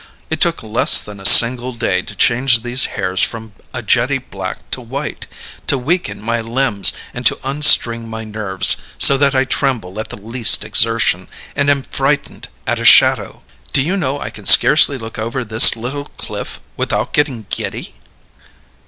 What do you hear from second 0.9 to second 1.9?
than a single